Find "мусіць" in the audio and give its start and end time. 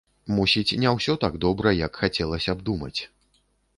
0.37-0.77